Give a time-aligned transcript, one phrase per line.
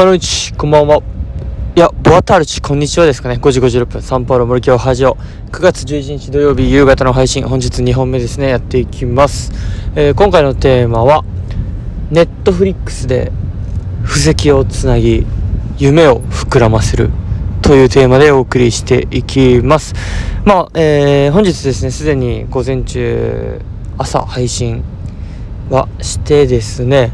[0.00, 1.02] パロイチ、こんばんは。
[1.76, 3.34] いや、ボアタルチ、こんにちはですかね。
[3.34, 5.18] 5時56分、サンパウロ森京ハジオ。
[5.52, 9.52] 9月11日土曜日夕方の配信、本日2本目ですね、やっていきます。
[9.94, 11.22] えー、今回のテーマは、
[12.10, 13.30] ネットフリックスで
[14.02, 15.26] 布石をつなぎ、
[15.76, 17.10] 夢を膨らませる。
[17.60, 19.92] というテーマでお送りしていきます。
[20.46, 23.60] まあ、えー、本日ですね、すでに午前中、
[23.98, 24.82] 朝配信
[25.68, 27.12] はしてですね、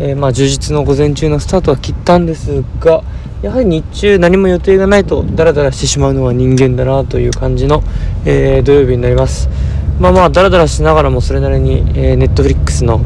[0.00, 3.02] えー、まあ充実の午前中のスタートは切ったんですが
[3.42, 7.82] やはり日中何も予定がないとダラダラしてしまうのは人間だなという感じの、
[8.24, 9.48] えー、土曜日になります。
[10.00, 13.00] まあまあダラダラしながらもそれなりに、えー、ネットフリックスの、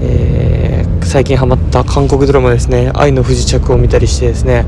[0.00, 4.66] えー、最近ハマった韓国ドラマですね「愛の不時着」を見たりしてですね、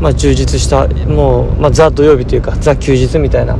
[0.00, 3.56] まあ、充実したもう、まあ、ザ土曜日というかザ休日みたいな。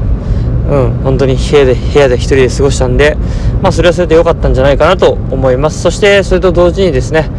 [0.64, 3.18] うん本当に部屋で部屋で1人で過ごしたんで
[3.60, 5.82] まあそれはそれで良かったんじゃないかなと思います。
[5.82, 7.30] そしてそれと同時にですね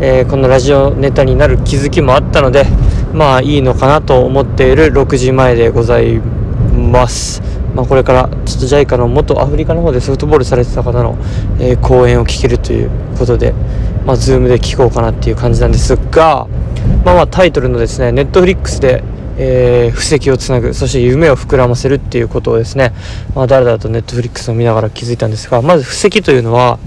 [0.00, 2.66] えー、このラジオネタになる気づきもあったので
[3.12, 7.42] まあいいのかなと思っている6時前でございます。
[7.74, 11.16] まあ、これからちょっと JICA の元アフリカの方でソフトボールされてた方の、
[11.58, 13.52] えー、講演を聞けるということで、
[14.06, 16.46] まあ、Zoom で聞こうかなっていう感じなんですが、
[17.04, 19.02] まあ、まあタイトルのですね、ネットフリックスで、
[19.36, 22.92] えー、布石をつなぐ、そして夢を膨らませるっていうことをですね、
[23.34, 26.78] まあ、誰だとネットフリックスを見ながら気づいたんですが、まず布石というのは、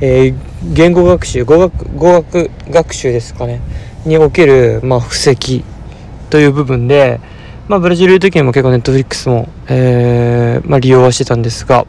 [0.00, 0.34] えー、
[0.74, 3.62] 言語学習語学語学学習ですかね
[4.04, 5.64] における、まあ、布石
[6.28, 7.18] という部分で、
[7.66, 11.86] まあ、ブラジルいる時にも結構ネットフリックスも、えーまあ、利用はしてたんですが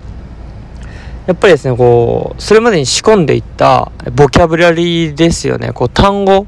[1.27, 5.73] やっぱりですねこうそれまでに仕込んでいったボキャブラリーですよね。
[5.73, 6.47] こう単語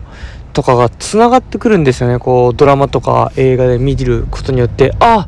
[0.53, 2.19] とかがつながってくるんですよね。
[2.19, 5.27] こうドラマとか映画で見ることによってあ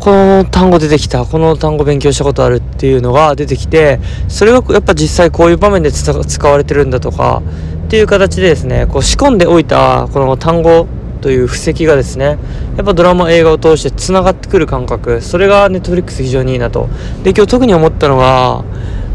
[0.00, 1.24] この単語出てきた。
[1.24, 7.42] この単語勉強したことあるっていうのが出てきてそれがやっぱ実際こういう場面で使われてるんだとか
[7.86, 10.86] っていう形でですねこう仕込んでおいたこの単語
[11.20, 12.38] という布石がですね
[12.76, 15.20] やっぱドラマ映画を通してつながってくる感覚。
[15.20, 16.88] それがネットフリックス非常にいいなと。
[17.24, 18.64] で今日特に思ったのが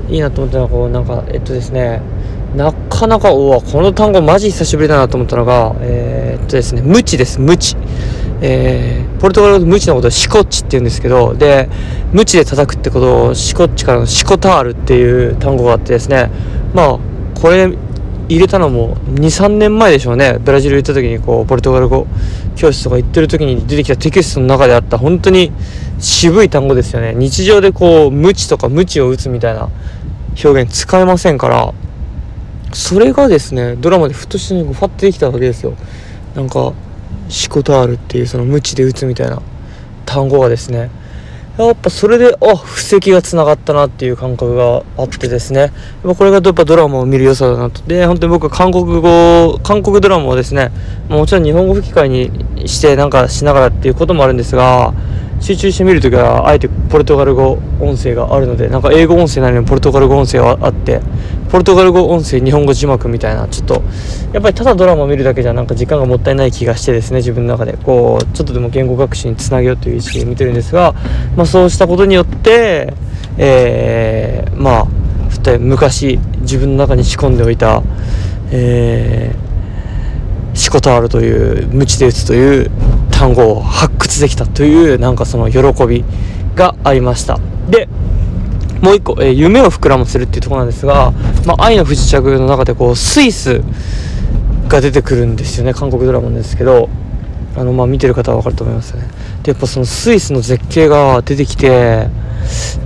[0.10, 2.02] いいなと思ったのはこうなんかえっとですね
[2.56, 7.76] なかなかおわこの単語マジ久しぶりだなと思ったのがえー、っとですね無知です無知
[8.46, 11.70] えー、ポルトガル語無知のことをシコッチって言うんですけどで
[12.12, 16.30] 無知で叩くってことをシコッチからのシコタールっていう単語があってですね
[16.74, 17.00] まあ
[17.40, 17.74] これ
[18.30, 20.40] 入れたのも23年前でしょうね。
[20.40, 22.08] ブラジル行った時にこうポルトガル語
[22.56, 25.52] 教室とか行ってる時に出てきたテキストの中であった本当に
[26.00, 27.14] 渋い単語ですよね。
[27.16, 29.70] 日常でこう無知とか無知を打つみたいな
[30.44, 31.74] 表現使えませんから
[32.74, 35.74] それがですねドラマでふとしたにファッてできたわけですよ。
[36.36, 36.74] なんか
[37.30, 39.42] シコタールっていうその無知で打つみたいな
[40.06, 40.90] 単語がですね。
[41.58, 45.72] やっぱそれであ布石がつながったなっていう感覚があってですね。
[46.02, 47.84] これがやっぱドラマを見る良さだなと。
[47.84, 50.72] で本当に僕は韓国語韓国ドラマをですね
[51.10, 54.96] もちろん日本語吹き替えにしてなんかしながらっていうこともあるんですが
[55.40, 61.02] 集中して見るときはあえてポルトガル語音声があるのでなんか英語音声なのにポルトガル語音声があって
[61.54, 63.84] ポルトガル語音声日本語字幕みたいなちょっと
[64.34, 67.78] やっぱりただドラマを見るだけじゃなんか時間がもったいない気がしてですね自分の中で。
[67.78, 70.96] こうちょっとでも言語学習につなげようという意識で見てるんですが、
[71.38, 72.96] まあ、そうしたことによって
[73.38, 74.88] えー、まあ
[75.60, 77.84] 昔自分の中に仕込んでおいた
[78.50, 82.72] えー、シコタールという無知で打つという
[83.12, 86.04] 単語を発掘できたというなんかその喜び
[86.56, 87.38] がありました。
[87.70, 87.88] で
[88.84, 91.14] もう一個、えー、夢を膨らませるっていうところなんですが、
[91.48, 93.62] まあ、愛の不時着の中でこうスイス
[94.68, 95.74] が出てくるんですよね。
[95.74, 96.90] 韓国ドラマですけど
[97.56, 99.08] あのまあ見てる方は分かると思いますよね。
[99.44, 102.10] でやっぱそのスイスの絶景が出てきて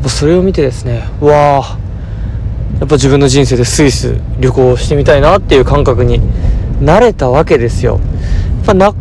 [0.07, 1.78] それを見てですねわあ
[2.80, 6.22] やっぱ自分の人生でスイス旅行してみたいなっていう感覚に
[6.80, 8.00] なれたわけですよ。
[8.68, 8.94] やっぱ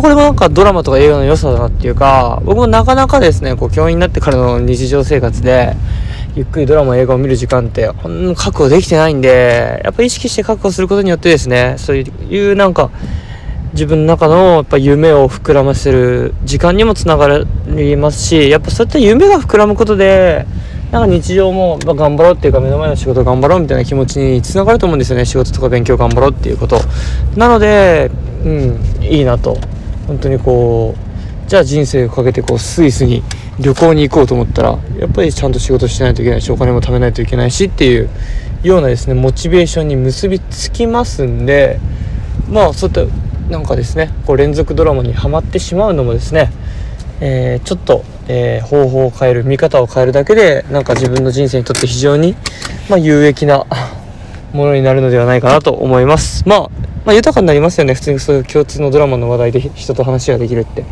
[0.00, 5.76] ぱこれもなんかドラマとか映画の良さだなっていうか僕もなかなかですねこう教員になってからの日常生活で
[6.34, 12.90] ゆっくりドラマ映画を見る時間ってほん確保できてないんでやっぱ意識して確保することによってですねそういうなんか
[13.72, 20.46] 自分の中のやっぱ夢を膨らませる時間にもつながりますしやっぱそういった夢が膨らむことで
[20.90, 25.24] なんか日常も頑張ろうっていうか目の前の仕事頑張ろうみたいな気持ちにつながると思うんですよね。
[25.24, 26.80] 仕事とか勉強頑張ろうっていうこと。
[27.36, 28.10] なので
[28.44, 29.56] うんいいなと。
[30.10, 33.22] 本当にこうじゃあ人生をかけてこうスイスに
[33.60, 38.08] 旅行に行こうと思ったらやっぱりちゃんと仕事しないといけないしお金も貯めないといけないしっていう
[38.64, 41.78] ようなですねモチベーションに結びつきますんで
[42.50, 43.04] まあそういった
[43.52, 46.50] なんかですねこう連続ドラマにはまってしまうのもですね、
[47.20, 52.34] えー、ちょっと、えー、方法を変える見方を変えるだけでなんか自分の人生にとって非常に、
[52.88, 53.64] まあ、有益な
[54.52, 56.48] ものになるのではないかなと思います。
[56.48, 56.70] まあ
[57.04, 57.94] まあ、豊かになりますよね。
[57.94, 60.84] 普通にそういう共通のドラマの話題で人と話ができるって。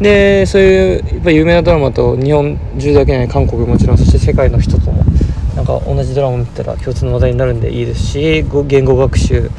[0.00, 5.02] でそういうやっぱ有名なドラマと日本中だけじゃない韓国もちろんそして世界の人とも
[5.54, 9.50] なんか同じドラマ見たら共通の話題になるんでいいですし言語学習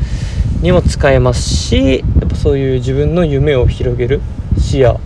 [0.62, 4.21] にも使えますしやっぱそういう自分の夢を広げる
[4.60, 5.00] 視野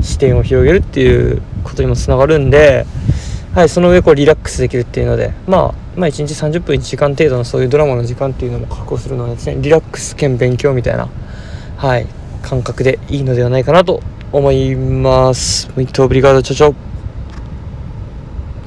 [0.00, 2.86] 視点を広げるっていうことにもつながるんで、
[3.54, 11.08] はい、その上こうリラックスできるっていうので、まあ、まあ1日30分1時間程度のそういうドラマの時間っていうのも確保するのはですねリラックス兼勉強みたいな、
[11.76, 12.06] はい、
[12.42, 14.00] 感覚でいいのではないかなと
[14.32, 15.68] 思います。